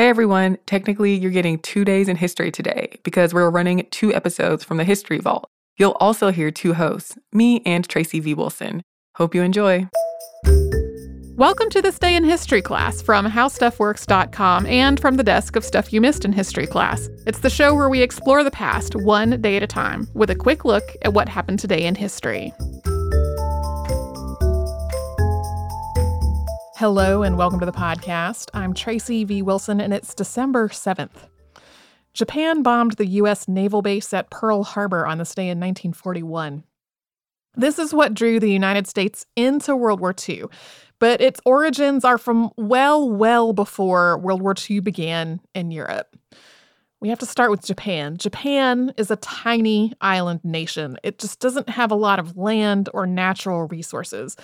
Hey 0.00 0.08
everyone, 0.08 0.56
technically 0.64 1.14
you're 1.14 1.30
getting 1.30 1.58
two 1.58 1.84
days 1.84 2.08
in 2.08 2.16
history 2.16 2.50
today 2.50 2.98
because 3.02 3.34
we're 3.34 3.50
running 3.50 3.86
two 3.90 4.14
episodes 4.14 4.64
from 4.64 4.78
the 4.78 4.84
History 4.84 5.18
Vault. 5.18 5.46
You'll 5.76 5.98
also 6.00 6.30
hear 6.30 6.50
two 6.50 6.72
hosts, 6.72 7.18
me 7.34 7.60
and 7.66 7.86
Tracy 7.86 8.18
V. 8.18 8.32
Wilson. 8.32 8.80
Hope 9.16 9.34
you 9.34 9.42
enjoy. 9.42 9.90
Welcome 11.36 11.68
to 11.68 11.82
this 11.82 11.98
day 11.98 12.16
in 12.16 12.24
history 12.24 12.62
class 12.62 13.02
from 13.02 13.26
howstuffworks.com 13.26 14.64
and 14.64 14.98
from 14.98 15.18
the 15.18 15.22
desk 15.22 15.54
of 15.54 15.66
Stuff 15.66 15.92
You 15.92 16.00
Missed 16.00 16.24
in 16.24 16.32
History 16.32 16.66
class. 16.66 17.10
It's 17.26 17.40
the 17.40 17.50
show 17.50 17.74
where 17.74 17.90
we 17.90 18.00
explore 18.00 18.42
the 18.42 18.50
past 18.50 18.96
one 18.96 19.38
day 19.42 19.58
at 19.58 19.62
a 19.62 19.66
time 19.66 20.08
with 20.14 20.30
a 20.30 20.34
quick 20.34 20.64
look 20.64 20.84
at 21.02 21.12
what 21.12 21.28
happened 21.28 21.58
today 21.58 21.84
in 21.84 21.94
history. 21.94 22.54
Hello 26.80 27.22
and 27.22 27.36
welcome 27.36 27.60
to 27.60 27.66
the 27.66 27.72
podcast. 27.72 28.48
I'm 28.54 28.72
Tracy 28.72 29.24
V. 29.24 29.42
Wilson 29.42 29.82
and 29.82 29.92
it's 29.92 30.14
December 30.14 30.70
7th. 30.70 31.28
Japan 32.14 32.62
bombed 32.62 32.92
the 32.92 33.04
U.S. 33.06 33.46
naval 33.46 33.82
base 33.82 34.14
at 34.14 34.30
Pearl 34.30 34.64
Harbor 34.64 35.06
on 35.06 35.18
this 35.18 35.34
day 35.34 35.50
in 35.50 35.60
1941. 35.60 36.64
This 37.54 37.78
is 37.78 37.92
what 37.92 38.14
drew 38.14 38.40
the 38.40 38.50
United 38.50 38.86
States 38.86 39.26
into 39.36 39.76
World 39.76 40.00
War 40.00 40.14
II, 40.26 40.44
but 40.98 41.20
its 41.20 41.38
origins 41.44 42.02
are 42.02 42.16
from 42.16 42.48
well, 42.56 43.10
well 43.10 43.52
before 43.52 44.16
World 44.16 44.40
War 44.40 44.54
II 44.70 44.80
began 44.80 45.42
in 45.54 45.70
Europe. 45.70 46.16
We 47.02 47.10
have 47.10 47.18
to 47.18 47.26
start 47.26 47.50
with 47.50 47.62
Japan. 47.62 48.16
Japan 48.16 48.94
is 48.96 49.10
a 49.10 49.16
tiny 49.16 49.92
island 50.00 50.40
nation. 50.44 50.96
It 51.02 51.18
just 51.18 51.40
doesn't 51.40 51.68
have 51.68 51.90
a 51.90 51.94
lot 51.94 52.18
of 52.18 52.38
land 52.38 52.88
or 52.94 53.06
natural 53.06 53.66
resources. 53.66 54.34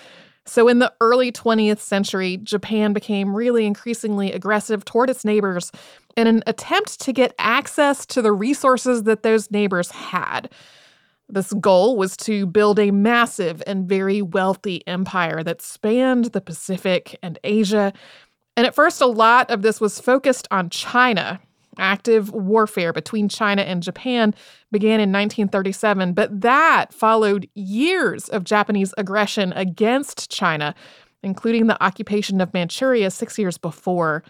So, 0.47 0.69
in 0.69 0.79
the 0.79 0.93
early 1.01 1.33
20th 1.33 1.81
century, 1.81 2.39
Japan 2.39 2.93
became 2.93 3.35
really 3.35 3.67
increasingly 3.67 4.33
aggressive 4.33 4.85
toward 4.85 5.11
its 5.11 5.25
neighbors 5.25 5.73
in 6.17 6.27
an 6.27 6.43
attempt 6.47 7.01
to 7.01 7.13
get 7.13 7.35
access 7.39 8.07
to 8.07 8.23
the 8.23 8.33
resources 8.33 9.03
that 9.03 9.23
those 9.23 9.51
neighbors 9.51 9.91
had. 9.91 10.49
This 11.29 11.53
goal 11.55 11.97
was 11.97 12.17
to 12.19 12.47
build 12.47 12.79
a 12.79 12.93
massive 12.93 13.61
and 13.67 13.89
very 13.89 14.23
wealthy 14.23 14.87
empire 14.87 15.43
that 15.43 15.61
spanned 15.61 16.27
the 16.27 16.41
Pacific 16.41 17.19
and 17.23 17.39
Asia. 17.43 17.93
And 18.57 18.67
at 18.67 18.75
first, 18.75 19.01
a 19.01 19.07
lot 19.07 19.51
of 19.51 19.63
this 19.63 19.81
was 19.81 20.01
focused 20.01 20.47
on 20.53 20.71
China. 20.71 21.41
Active 21.79 22.33
warfare 22.33 22.93
between 22.93 23.29
China 23.29 23.63
and 23.63 23.83
Japan 23.83 24.35
began 24.73 25.01
in 25.01 25.13
1937, 25.13 26.13
but 26.13 26.41
that 26.41 26.93
followed 26.93 27.49
years 27.55 28.29
of 28.29 28.45
Japanese 28.45 28.95
aggression 28.99 29.53
against 29.55 30.31
China, 30.31 30.75
including 31.23 31.67
the 31.67 31.83
occupation 31.83 32.41
of 32.41 32.55
Manchuria 32.55 33.11
six 33.11 33.39
years 33.39 33.59
before. 33.59 34.23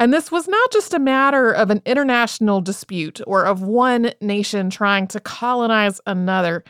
And 0.00 0.12
this 0.12 0.32
was 0.32 0.48
not 0.48 0.72
just 0.72 0.92
a 0.92 0.98
matter 0.98 1.52
of 1.52 1.70
an 1.70 1.80
international 1.86 2.60
dispute 2.60 3.20
or 3.26 3.44
of 3.44 3.62
one 3.62 4.12
nation 4.20 4.70
trying 4.70 5.06
to 5.08 5.20
colonize 5.20 6.00
another. 6.06 6.64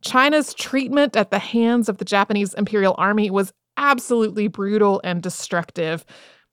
China's 0.00 0.52
treatment 0.54 1.16
at 1.16 1.30
the 1.30 1.38
hands 1.38 1.88
of 1.88 1.98
the 1.98 2.04
Japanese 2.04 2.52
Imperial 2.54 2.94
Army 2.98 3.30
was 3.30 3.52
absolutely 3.76 4.48
brutal 4.48 5.00
and 5.04 5.22
destructive. 5.22 6.04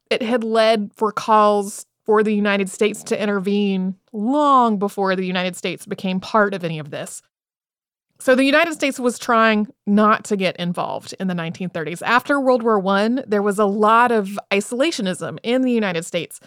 It 0.10 0.22
had 0.22 0.44
led 0.44 0.92
for 0.96 1.12
calls 1.12 1.86
for 2.06 2.24
the 2.24 2.34
United 2.34 2.70
States 2.70 3.04
to 3.06 3.22
intervene 3.22 3.96
long 4.12 4.78
before 4.78 5.16
the 5.16 5.26
United 5.26 5.56
States 5.56 5.86
became 5.86 6.20
part 6.20 6.54
of 6.54 6.64
any 6.64 6.80
of 6.80 6.90
this. 6.90 7.22
So 8.20 8.36
the 8.36 8.44
United 8.44 8.74
States 8.74 9.00
was 9.00 9.18
trying 9.18 9.68
not 9.88 10.24
to 10.26 10.38
get 10.38 10.56
involved 10.58 11.16
in 11.20 11.28
the 11.28 11.34
1930s. 11.34 12.04
After 12.04 12.40
World 12.40 12.62
War 12.62 12.86
I, 12.88 13.24
there 13.26 13.42
was 13.42 13.58
a 13.58 13.66
lot 13.66 14.12
of 14.12 14.40
isolationism 14.52 15.40
in 15.42 15.64
the 15.64 15.72
United 15.72 16.06
States. 16.06 16.40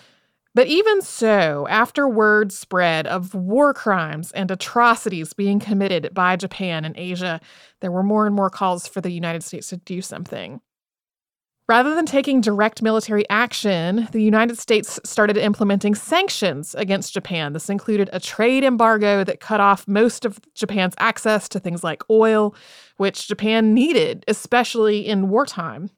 But 0.55 0.69
even 0.69 1.03
so, 1.03 1.67
after 1.69 2.09
word 2.09 2.53
spread 2.53 3.09
of 3.09 3.35
war 3.35 3.75
crimes 3.75 4.31
and 4.33 4.53
atrocities 4.53 5.33
being 5.33 5.59
committed 5.59 6.15
by 6.15 6.37
Japan 6.37 6.85
and 6.85 6.97
Asia, 6.97 7.41
there 7.81 7.91
were 7.91 8.05
more 8.05 8.25
and 8.25 8.37
more 8.37 8.51
calls 8.51 8.87
for 8.87 9.01
the 9.01 9.11
United 9.11 9.43
States 9.43 9.71
to 9.71 9.79
do 9.79 10.01
something. 10.01 10.61
Rather 11.67 11.95
than 11.95 12.05
taking 12.05 12.43
direct 12.43 12.83
military 12.83 13.29
action, 13.31 14.07
the 14.13 14.23
United 14.23 14.59
States 14.59 15.01
started 15.03 15.39
implementing 15.39 15.95
sanctions 15.95 16.75
against 16.75 17.15
Japan. 17.15 17.55
This 17.55 17.71
included 17.71 18.11
a 18.13 18.21
trade 18.21 18.65
embargo 18.65 19.25
that 19.25 19.41
cut 19.41 19.61
off 19.61 19.89
most 19.89 20.27
of 20.27 20.39
Japan's 20.55 20.95
access 20.99 21.49
to 21.49 21.59
things 21.59 21.83
like 21.83 22.03
oil, 22.11 22.55
which 22.99 23.27
Japan 23.27 23.73
needed, 23.73 24.27
especially 24.29 25.07
in 25.07 25.31
wartime. 25.31 25.89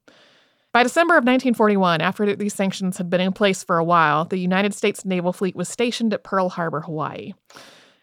By 0.71 0.83
December 0.83 1.15
of 1.15 1.25
1941, 1.25 1.99
after 1.99 2.33
these 2.33 2.53
sanctions 2.53 2.97
had 2.97 3.09
been 3.09 3.19
in 3.19 3.33
place 3.33 3.61
for 3.61 3.77
a 3.77 3.83
while, 3.83 4.23
the 4.23 4.37
United 4.37 4.73
States 4.73 5.03
naval 5.03 5.33
fleet 5.33 5.55
was 5.55 5.67
stationed 5.67 6.13
at 6.13 6.23
Pearl 6.23 6.47
Harbor, 6.47 6.81
Hawaii. 6.81 7.33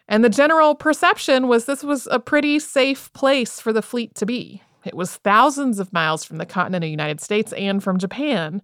And 0.07 0.23
the 0.23 0.29
general 0.29 0.75
perception 0.75 1.47
was 1.47 1.65
this 1.65 1.83
was 1.83 2.07
a 2.11 2.19
pretty 2.19 2.59
safe 2.59 3.11
place 3.13 3.59
for 3.59 3.73
the 3.73 3.81
fleet 3.81 4.13
to 4.15 4.25
be. 4.27 4.61
It 4.85 4.95
was 4.95 5.17
thousands 5.17 5.79
of 5.79 5.91
miles 5.91 6.23
from 6.23 6.37
the 6.37 6.45
continental 6.45 6.89
United 6.89 7.21
States 7.21 7.53
and 7.53 7.83
from 7.83 7.97
Japan. 7.97 8.61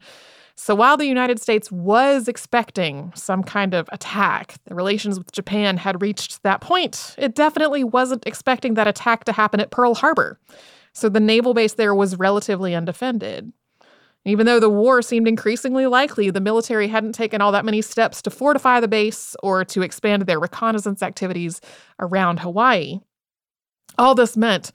So 0.56 0.76
while 0.76 0.98
the 0.98 1.08
United 1.08 1.42
States 1.42 1.72
was 1.72 2.28
expecting 2.28 3.12
some 3.16 3.44
kind 3.44 3.74
of 3.74 3.90
attack, 3.92 4.56
the 4.66 4.76
relations 4.76 5.18
with 5.18 5.32
Japan 5.32 5.78
had 5.78 6.02
reached 6.02 6.44
that 6.44 6.62
point. 6.62 7.16
It 7.18 7.36
definitely 7.36 7.84
wasn't 7.84 8.28
expecting 8.28 8.76
that 8.76 8.88
attack 8.88 9.24
to 9.24 9.32
happen 9.32 9.60
at 9.60 9.72
Pearl 9.72 9.96
Harbor. 9.96 10.40
So 10.94 11.10
the 11.10 11.20
naval 11.20 11.54
base 11.54 11.74
there 11.74 11.96
was 11.96 12.18
relatively 12.18 12.76
undefended. 12.76 13.52
Even 14.24 14.46
though 14.46 14.60
the 14.60 14.70
war 14.70 15.02
seemed 15.02 15.28
increasingly 15.28 15.88
likely, 15.88 16.30
the 16.30 16.42
military 16.42 16.88
hadn't 16.88 17.14
taken 17.14 17.42
all 17.42 17.52
that 17.54 17.66
many 17.66 17.82
steps 17.82 18.22
to 18.22 18.30
fortify 18.30 18.80
the 18.80 18.88
base 18.88 19.36
or 19.42 19.66
to 19.66 19.82
expand 19.82 20.24
their 20.24 20.40
reconnaissance 20.40 21.02
activities 21.02 21.60
around 22.00 22.40
Hawaii. 22.40 23.00
All 23.98 24.14
this 24.14 24.38
meant 24.38 24.72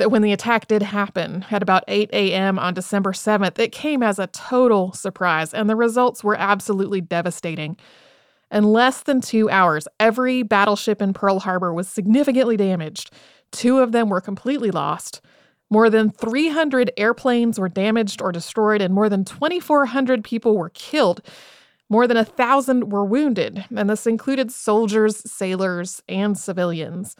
that 0.00 0.10
when 0.10 0.22
the 0.22 0.32
attack 0.32 0.66
did 0.66 0.82
happen 0.82 1.44
at 1.50 1.62
about 1.62 1.84
8 1.86 2.08
a.m. 2.14 2.58
on 2.58 2.72
December 2.72 3.12
7th, 3.12 3.58
it 3.58 3.70
came 3.70 4.02
as 4.02 4.18
a 4.18 4.28
total 4.28 4.92
surprise, 4.94 5.52
and 5.52 5.68
the 5.68 5.76
results 5.76 6.24
were 6.24 6.36
absolutely 6.38 7.02
devastating. 7.02 7.76
In 8.50 8.64
less 8.64 9.02
than 9.02 9.20
two 9.20 9.50
hours, 9.50 9.86
every 10.00 10.42
battleship 10.42 11.02
in 11.02 11.12
Pearl 11.12 11.40
Harbor 11.40 11.74
was 11.74 11.86
significantly 11.86 12.56
damaged. 12.56 13.12
Two 13.52 13.80
of 13.80 13.92
them 13.92 14.08
were 14.08 14.22
completely 14.22 14.70
lost. 14.70 15.20
More 15.68 15.90
than 15.90 16.10
300 16.10 16.92
airplanes 16.96 17.60
were 17.60 17.68
damaged 17.68 18.22
or 18.22 18.32
destroyed, 18.32 18.80
and 18.80 18.94
more 18.94 19.10
than 19.10 19.26
2,400 19.26 20.24
people 20.24 20.56
were 20.56 20.70
killed. 20.70 21.20
More 21.90 22.06
than 22.06 22.16
a 22.16 22.24
thousand 22.24 22.90
were 22.90 23.04
wounded, 23.04 23.66
and 23.76 23.90
this 23.90 24.06
included 24.06 24.50
soldiers, 24.50 25.30
sailors, 25.30 26.02
and 26.08 26.38
civilians. 26.38 27.16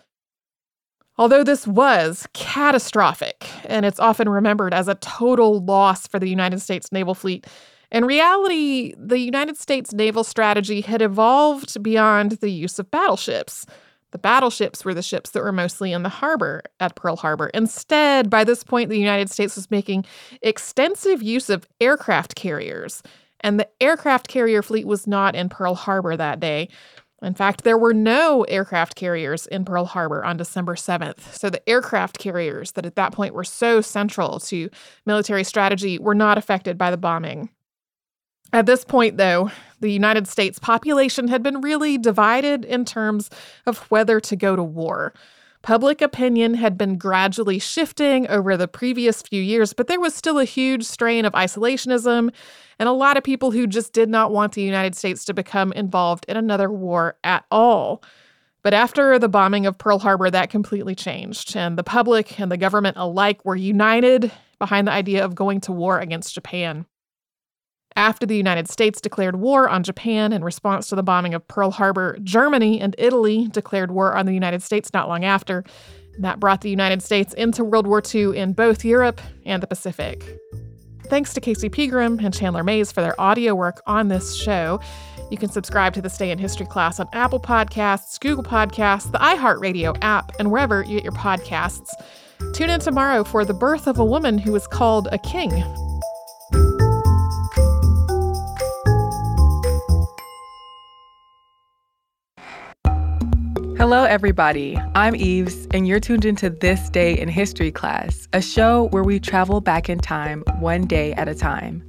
Although 1.20 1.44
this 1.44 1.66
was 1.66 2.26
catastrophic, 2.32 3.46
and 3.66 3.84
it's 3.84 4.00
often 4.00 4.26
remembered 4.26 4.72
as 4.72 4.88
a 4.88 4.94
total 4.94 5.62
loss 5.62 6.06
for 6.06 6.18
the 6.18 6.30
United 6.30 6.62
States 6.62 6.90
naval 6.92 7.14
fleet, 7.14 7.46
in 7.92 8.06
reality, 8.06 8.94
the 8.96 9.18
United 9.18 9.58
States 9.58 9.92
naval 9.92 10.24
strategy 10.24 10.80
had 10.80 11.02
evolved 11.02 11.82
beyond 11.82 12.32
the 12.40 12.50
use 12.50 12.78
of 12.78 12.90
battleships. 12.90 13.66
The 14.12 14.18
battleships 14.18 14.82
were 14.82 14.94
the 14.94 15.02
ships 15.02 15.32
that 15.32 15.42
were 15.42 15.52
mostly 15.52 15.92
in 15.92 16.04
the 16.04 16.08
harbor 16.08 16.62
at 16.80 16.96
Pearl 16.96 17.16
Harbor. 17.16 17.48
Instead, 17.52 18.30
by 18.30 18.42
this 18.42 18.64
point, 18.64 18.88
the 18.88 18.98
United 18.98 19.30
States 19.30 19.56
was 19.56 19.70
making 19.70 20.06
extensive 20.40 21.22
use 21.22 21.50
of 21.50 21.68
aircraft 21.82 22.34
carriers. 22.34 23.02
And 23.40 23.58
the 23.58 23.68
aircraft 23.80 24.28
carrier 24.28 24.62
fleet 24.62 24.86
was 24.86 25.06
not 25.06 25.34
in 25.34 25.48
Pearl 25.48 25.74
Harbor 25.74 26.16
that 26.16 26.40
day. 26.40 26.68
In 27.22 27.34
fact, 27.34 27.64
there 27.64 27.76
were 27.76 27.92
no 27.92 28.44
aircraft 28.44 28.94
carriers 28.94 29.46
in 29.46 29.64
Pearl 29.64 29.84
Harbor 29.84 30.24
on 30.24 30.38
December 30.38 30.74
7th. 30.74 31.34
So 31.38 31.50
the 31.50 31.66
aircraft 31.68 32.18
carriers 32.18 32.72
that 32.72 32.86
at 32.86 32.94
that 32.96 33.12
point 33.12 33.34
were 33.34 33.44
so 33.44 33.82
central 33.82 34.40
to 34.40 34.70
military 35.04 35.44
strategy 35.44 35.98
were 35.98 36.14
not 36.14 36.38
affected 36.38 36.78
by 36.78 36.90
the 36.90 36.96
bombing. 36.96 37.50
At 38.52 38.66
this 38.66 38.84
point, 38.84 39.16
though, 39.16 39.50
the 39.80 39.92
United 39.92 40.26
States 40.26 40.58
population 40.58 41.28
had 41.28 41.42
been 41.42 41.60
really 41.60 41.98
divided 41.98 42.64
in 42.64 42.84
terms 42.84 43.30
of 43.66 43.78
whether 43.90 44.18
to 44.20 44.34
go 44.34 44.56
to 44.56 44.62
war. 44.62 45.12
Public 45.62 46.00
opinion 46.00 46.54
had 46.54 46.78
been 46.78 46.96
gradually 46.96 47.58
shifting 47.58 48.26
over 48.28 48.56
the 48.56 48.66
previous 48.66 49.20
few 49.20 49.42
years, 49.42 49.74
but 49.74 49.88
there 49.88 50.00
was 50.00 50.14
still 50.14 50.38
a 50.38 50.44
huge 50.44 50.84
strain 50.84 51.26
of 51.26 51.34
isolationism 51.34 52.32
and 52.78 52.88
a 52.88 52.92
lot 52.92 53.18
of 53.18 53.24
people 53.24 53.50
who 53.50 53.66
just 53.66 53.92
did 53.92 54.08
not 54.08 54.32
want 54.32 54.54
the 54.54 54.62
United 54.62 54.94
States 54.94 55.22
to 55.26 55.34
become 55.34 55.72
involved 55.72 56.24
in 56.28 56.38
another 56.38 56.70
war 56.70 57.16
at 57.24 57.44
all. 57.50 58.02
But 58.62 58.72
after 58.72 59.18
the 59.18 59.28
bombing 59.28 59.66
of 59.66 59.76
Pearl 59.76 59.98
Harbor, 59.98 60.30
that 60.30 60.50
completely 60.50 60.94
changed, 60.94 61.56
and 61.56 61.76
the 61.78 61.84
public 61.84 62.40
and 62.40 62.50
the 62.50 62.56
government 62.56 62.96
alike 62.98 63.44
were 63.44 63.56
united 63.56 64.32
behind 64.58 64.86
the 64.86 64.92
idea 64.92 65.24
of 65.24 65.34
going 65.34 65.60
to 65.62 65.72
war 65.72 65.98
against 65.98 66.34
Japan. 66.34 66.86
After 68.00 68.24
the 68.24 68.34
United 68.34 68.66
States 68.66 68.98
declared 68.98 69.36
war 69.36 69.68
on 69.68 69.82
Japan 69.82 70.32
in 70.32 70.42
response 70.42 70.88
to 70.88 70.94
the 70.94 71.02
bombing 71.02 71.34
of 71.34 71.46
Pearl 71.48 71.70
Harbor, 71.70 72.16
Germany 72.22 72.80
and 72.80 72.94
Italy 72.96 73.48
declared 73.48 73.90
war 73.90 74.16
on 74.16 74.24
the 74.24 74.32
United 74.32 74.62
States 74.62 74.90
not 74.94 75.06
long 75.06 75.22
after. 75.22 75.64
That 76.18 76.40
brought 76.40 76.62
the 76.62 76.70
United 76.70 77.02
States 77.02 77.34
into 77.34 77.62
World 77.62 77.86
War 77.86 78.02
II 78.02 78.38
in 78.38 78.54
both 78.54 78.86
Europe 78.86 79.20
and 79.44 79.62
the 79.62 79.66
Pacific. 79.66 80.38
Thanks 81.08 81.34
to 81.34 81.42
Casey 81.42 81.68
Pegram 81.68 82.18
and 82.20 82.32
Chandler 82.32 82.64
Mays 82.64 82.90
for 82.90 83.02
their 83.02 83.20
audio 83.20 83.54
work 83.54 83.82
on 83.86 84.08
this 84.08 84.34
show. 84.34 84.80
You 85.30 85.36
can 85.36 85.50
subscribe 85.50 85.92
to 85.92 86.00
This 86.00 86.16
Day 86.16 86.30
in 86.30 86.38
History 86.38 86.64
class 86.64 87.00
on 87.00 87.08
Apple 87.12 87.38
Podcasts, 87.38 88.18
Google 88.18 88.44
Podcasts, 88.44 89.12
the 89.12 89.18
iHeartRadio 89.18 89.98
app, 90.00 90.32
and 90.38 90.50
wherever 90.50 90.82
you 90.84 90.94
get 90.94 91.04
your 91.04 91.12
podcasts. 91.12 91.90
Tune 92.54 92.70
in 92.70 92.80
tomorrow 92.80 93.24
for 93.24 93.44
the 93.44 93.52
birth 93.52 93.86
of 93.86 93.98
a 93.98 94.04
woman 94.06 94.38
who 94.38 94.52
was 94.52 94.66
called 94.66 95.06
a 95.12 95.18
king. 95.18 95.50
Hello, 103.80 104.04
everybody. 104.04 104.76
I'm 104.94 105.16
Eves, 105.16 105.66
and 105.72 105.88
you're 105.88 106.00
tuned 106.00 106.26
into 106.26 106.50
This 106.50 106.90
Day 106.90 107.18
in 107.18 107.30
History 107.30 107.72
class, 107.72 108.28
a 108.34 108.42
show 108.42 108.88
where 108.88 109.02
we 109.02 109.18
travel 109.18 109.62
back 109.62 109.88
in 109.88 109.98
time 109.98 110.42
one 110.58 110.82
day 110.86 111.14
at 111.14 111.28
a 111.30 111.34
time. 111.34 111.82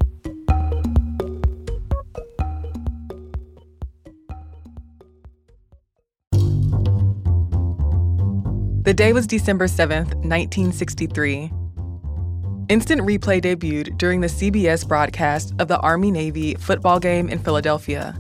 The 8.84 8.94
day 8.96 9.12
was 9.12 9.28
December 9.28 9.68
7th, 9.68 10.16
1963. 10.24 11.52
Instant 12.70 13.02
Replay 13.02 13.42
debuted 13.42 13.98
during 13.98 14.22
the 14.22 14.28
CBS 14.28 14.88
broadcast 14.88 15.54
of 15.60 15.68
the 15.68 15.78
Army 15.80 16.10
Navy 16.10 16.56
football 16.56 17.02
game 17.02 17.28
in 17.28 17.38
Philadelphia. 17.40 18.18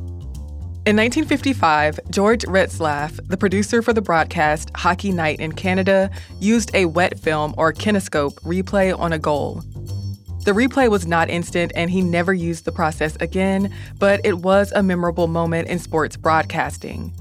In 0.83 0.95
1955, 0.95 1.99
George 2.09 2.41
Retzlaff, 2.45 3.19
the 3.27 3.37
producer 3.37 3.83
for 3.83 3.93
the 3.93 4.01
broadcast 4.01 4.71
Hockey 4.75 5.11
Night 5.11 5.39
in 5.39 5.51
Canada, 5.51 6.09
used 6.39 6.73
a 6.73 6.87
wet 6.87 7.19
film 7.19 7.53
or 7.55 7.71
kinescope 7.71 8.33
replay 8.41 8.97
on 8.97 9.13
a 9.13 9.19
goal. 9.19 9.61
The 10.43 10.53
replay 10.53 10.89
was 10.89 11.05
not 11.05 11.29
instant 11.29 11.71
and 11.75 11.91
he 11.91 12.01
never 12.01 12.33
used 12.33 12.65
the 12.65 12.71
process 12.71 13.15
again, 13.17 13.71
but 13.99 14.21
it 14.23 14.39
was 14.39 14.71
a 14.71 14.81
memorable 14.81 15.27
moment 15.27 15.67
in 15.67 15.77
sports 15.77 16.17
broadcasting. 16.17 17.13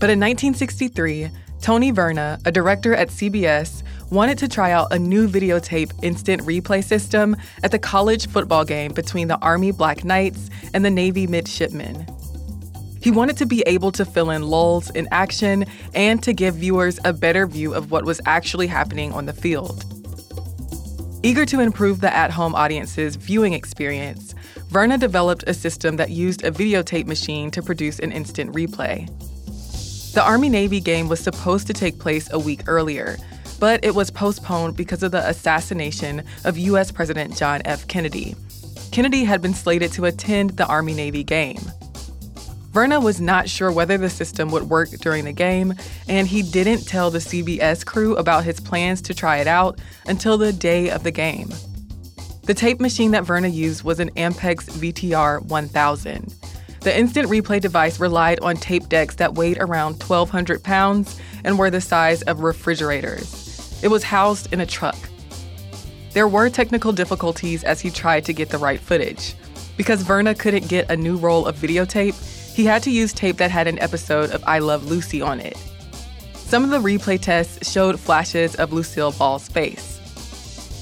But 0.00 0.10
in 0.10 0.18
1963, 0.18 1.30
Tony 1.60 1.92
Verna, 1.92 2.40
a 2.44 2.50
director 2.50 2.96
at 2.96 3.10
CBS, 3.10 3.84
wanted 4.10 4.38
to 4.38 4.48
try 4.48 4.72
out 4.72 4.92
a 4.92 4.98
new 4.98 5.28
videotape 5.28 5.92
instant 6.02 6.42
replay 6.42 6.82
system 6.82 7.36
at 7.62 7.70
the 7.70 7.78
college 7.78 8.26
football 8.26 8.64
game 8.64 8.92
between 8.92 9.28
the 9.28 9.38
Army 9.38 9.70
Black 9.70 10.02
Knights 10.02 10.50
and 10.74 10.84
the 10.84 10.90
Navy 10.90 11.28
Midshipmen. 11.28 12.17
He 13.00 13.10
wanted 13.10 13.36
to 13.38 13.46
be 13.46 13.62
able 13.66 13.92
to 13.92 14.04
fill 14.04 14.30
in 14.30 14.42
lulls 14.42 14.90
in 14.90 15.08
action 15.10 15.64
and 15.94 16.22
to 16.22 16.32
give 16.32 16.56
viewers 16.56 16.98
a 17.04 17.12
better 17.12 17.46
view 17.46 17.74
of 17.74 17.90
what 17.90 18.04
was 18.04 18.20
actually 18.26 18.66
happening 18.66 19.12
on 19.12 19.26
the 19.26 19.32
field. 19.32 19.84
Eager 21.22 21.44
to 21.46 21.60
improve 21.60 22.00
the 22.00 22.14
at 22.14 22.30
home 22.30 22.54
audience's 22.54 23.16
viewing 23.16 23.52
experience, 23.52 24.34
Verna 24.68 24.98
developed 24.98 25.44
a 25.46 25.54
system 25.54 25.96
that 25.96 26.10
used 26.10 26.44
a 26.44 26.50
videotape 26.50 27.06
machine 27.06 27.50
to 27.50 27.62
produce 27.62 27.98
an 27.98 28.12
instant 28.12 28.52
replay. 28.52 29.08
The 30.12 30.22
Army 30.22 30.48
Navy 30.48 30.80
game 30.80 31.08
was 31.08 31.20
supposed 31.20 31.66
to 31.66 31.72
take 31.72 31.98
place 31.98 32.28
a 32.32 32.38
week 32.38 32.62
earlier, 32.66 33.16
but 33.58 33.84
it 33.84 33.94
was 33.94 34.10
postponed 34.10 34.76
because 34.76 35.02
of 35.02 35.10
the 35.10 35.26
assassination 35.28 36.22
of 36.44 36.56
U.S. 36.58 36.92
President 36.92 37.36
John 37.36 37.62
F. 37.64 37.86
Kennedy. 37.88 38.36
Kennedy 38.92 39.24
had 39.24 39.42
been 39.42 39.54
slated 39.54 39.92
to 39.92 40.04
attend 40.06 40.50
the 40.50 40.66
Army 40.66 40.94
Navy 40.94 41.24
game. 41.24 41.60
Verna 42.70 43.00
was 43.00 43.20
not 43.20 43.48
sure 43.48 43.72
whether 43.72 43.96
the 43.96 44.10
system 44.10 44.50
would 44.50 44.64
work 44.64 44.90
during 45.00 45.24
the 45.24 45.32
game, 45.32 45.74
and 46.06 46.28
he 46.28 46.42
didn't 46.42 46.86
tell 46.86 47.10
the 47.10 47.18
CBS 47.18 47.84
crew 47.84 48.16
about 48.16 48.44
his 48.44 48.60
plans 48.60 49.00
to 49.02 49.14
try 49.14 49.38
it 49.38 49.46
out 49.46 49.80
until 50.06 50.36
the 50.36 50.52
day 50.52 50.90
of 50.90 51.02
the 51.02 51.10
game. 51.10 51.48
The 52.44 52.54
tape 52.54 52.80
machine 52.80 53.10
that 53.10 53.24
Verna 53.24 53.48
used 53.48 53.84
was 53.84 54.00
an 54.00 54.10
Ampex 54.10 54.70
VTR 54.70 55.42
1000. 55.44 56.34
The 56.80 56.96
instant 56.96 57.28
replay 57.28 57.60
device 57.60 57.98
relied 57.98 58.40
on 58.40 58.56
tape 58.56 58.88
decks 58.88 59.16
that 59.16 59.34
weighed 59.34 59.58
around 59.58 60.02
1,200 60.02 60.62
pounds 60.62 61.20
and 61.44 61.58
were 61.58 61.70
the 61.70 61.80
size 61.80 62.22
of 62.22 62.40
refrigerators. 62.40 63.80
It 63.82 63.88
was 63.88 64.04
housed 64.04 64.52
in 64.52 64.60
a 64.60 64.66
truck. 64.66 64.96
There 66.12 66.28
were 66.28 66.48
technical 66.48 66.92
difficulties 66.92 67.64
as 67.64 67.80
he 67.80 67.90
tried 67.90 68.24
to 68.26 68.32
get 68.32 68.50
the 68.50 68.58
right 68.58 68.80
footage. 68.80 69.34
Because 69.76 70.02
Verna 70.02 70.34
couldn't 70.34 70.68
get 70.68 70.90
a 70.90 70.96
new 70.96 71.16
roll 71.16 71.46
of 71.46 71.56
videotape, 71.56 72.14
he 72.58 72.64
had 72.64 72.82
to 72.82 72.90
use 72.90 73.12
tape 73.12 73.36
that 73.36 73.52
had 73.52 73.68
an 73.68 73.78
episode 73.78 74.32
of 74.32 74.42
I 74.44 74.58
Love 74.58 74.90
Lucy 74.90 75.22
on 75.22 75.38
it. 75.38 75.56
Some 76.34 76.64
of 76.64 76.70
the 76.70 76.80
replay 76.80 77.20
tests 77.20 77.70
showed 77.70 78.00
flashes 78.00 78.56
of 78.56 78.72
Lucille 78.72 79.12
Ball's 79.12 79.46
face. 79.46 80.00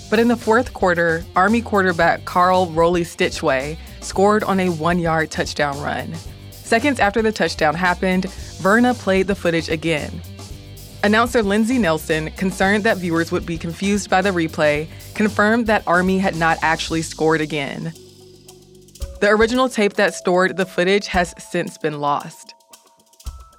But 0.08 0.19
in 0.19 0.28
the 0.28 0.38
fourth 0.38 0.73
quarter, 0.73 1.23
Army 1.37 1.61
quarterback 1.61 2.25
Carl 2.25 2.69
Rollie 2.69 3.02
Stichweh 3.02 3.76
scored 4.00 4.43
on 4.44 4.58
a 4.58 4.70
one 4.70 4.99
yard 4.99 5.31
touchdown 5.31 5.78
run. 5.82 6.14
Seconds 6.50 6.99
after 6.99 7.20
the 7.20 7.31
touchdown 7.31 7.75
happened, 7.75 8.25
Verna 8.62 8.94
played 8.94 9.26
the 9.26 9.34
footage 9.34 9.69
again. 9.69 10.23
Announcer 11.05 11.43
Lindsey 11.43 11.76
Nelson, 11.76 12.31
concerned 12.38 12.84
that 12.84 12.96
viewers 12.96 13.31
would 13.31 13.44
be 13.44 13.58
confused 13.58 14.08
by 14.08 14.23
the 14.23 14.31
replay, 14.31 14.88
confirmed 15.14 15.67
that 15.67 15.87
Army 15.87 16.20
had 16.20 16.37
not 16.37 16.56
actually 16.62 17.02
scored 17.02 17.43
again. 17.43 17.93
The 19.26 19.32
original 19.32 19.69
tape 19.69 19.94
that 19.94 20.14
stored 20.14 20.56
the 20.56 20.64
footage 20.64 21.08
has 21.08 21.34
since 21.37 21.78
been 21.78 21.99
lost. 21.99 22.55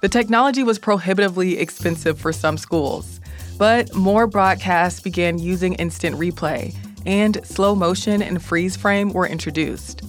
The 0.00 0.08
technology 0.08 0.62
was 0.62 0.78
prohibitively 0.78 1.58
expensive 1.58 2.18
for 2.18 2.32
some 2.32 2.56
schools, 2.56 3.20
but 3.58 3.94
more 3.94 4.26
broadcasts 4.26 5.00
began 5.00 5.38
using 5.38 5.74
instant 5.74 6.16
replay, 6.16 6.74
and 7.04 7.44
slow 7.44 7.74
motion 7.74 8.22
and 8.22 8.42
freeze 8.42 8.78
frame 8.78 9.12
were 9.12 9.26
introduced. 9.26 10.00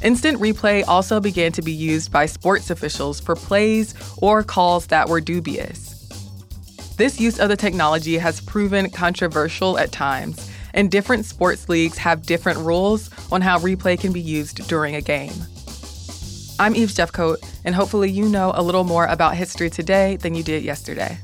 Instant 0.00 0.38
replay 0.38 0.84
also 0.86 1.18
began 1.18 1.50
to 1.50 1.62
be 1.62 1.72
used 1.72 2.12
by 2.12 2.26
sports 2.26 2.70
officials 2.70 3.18
for 3.18 3.34
plays 3.34 3.96
or 4.18 4.44
calls 4.44 4.86
that 4.86 5.08
were 5.08 5.20
dubious. 5.20 6.06
This 6.96 7.18
use 7.20 7.40
of 7.40 7.48
the 7.48 7.56
technology 7.56 8.16
has 8.16 8.40
proven 8.40 8.90
controversial 8.90 9.76
at 9.76 9.90
times 9.90 10.51
and 10.74 10.90
different 10.90 11.24
sports 11.24 11.68
leagues 11.68 11.98
have 11.98 12.22
different 12.22 12.58
rules 12.60 13.10
on 13.30 13.40
how 13.40 13.58
replay 13.58 13.98
can 13.98 14.12
be 14.12 14.20
used 14.20 14.66
during 14.68 14.94
a 14.94 15.00
game. 15.00 15.34
I'm 16.58 16.76
Eve 16.76 16.90
Jeffcoat, 16.90 17.38
and 17.64 17.74
hopefully 17.74 18.10
you 18.10 18.28
know 18.28 18.52
a 18.54 18.62
little 18.62 18.84
more 18.84 19.06
about 19.06 19.34
history 19.34 19.70
today 19.70 20.16
than 20.16 20.34
you 20.34 20.42
did 20.42 20.62
yesterday. 20.62 21.18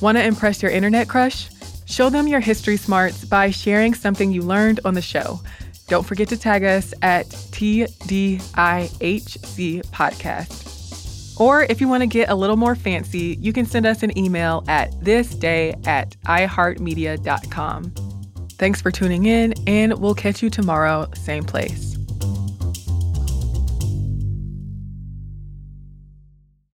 Want 0.00 0.18
to 0.18 0.24
impress 0.24 0.62
your 0.62 0.70
internet 0.70 1.08
crush? 1.08 1.48
Show 1.86 2.10
them 2.10 2.28
your 2.28 2.40
history 2.40 2.76
smarts 2.76 3.24
by 3.24 3.50
sharing 3.50 3.94
something 3.94 4.32
you 4.32 4.42
learned 4.42 4.80
on 4.84 4.94
the 4.94 5.02
show. 5.02 5.40
Don't 5.88 6.04
forget 6.04 6.28
to 6.28 6.36
tag 6.36 6.64
us 6.64 6.92
at 7.02 7.26
TDIHC 7.26 8.50
Podcast. 9.90 11.40
Or 11.40 11.64
if 11.64 11.80
you 11.80 11.88
want 11.88 12.02
to 12.02 12.06
get 12.06 12.28
a 12.28 12.34
little 12.34 12.56
more 12.56 12.74
fancy, 12.74 13.36
you 13.40 13.52
can 13.52 13.66
send 13.66 13.86
us 13.86 14.02
an 14.02 14.16
email 14.18 14.64
at 14.68 14.90
thisday 15.00 15.86
at 15.86 16.16
iheartmedia.com. 16.24 18.05
Thanks 18.58 18.80
for 18.80 18.90
tuning 18.90 19.26
in, 19.26 19.54
and 19.66 19.98
we'll 19.98 20.14
catch 20.14 20.42
you 20.42 20.48
tomorrow, 20.48 21.08
same 21.14 21.44
place. 21.44 21.95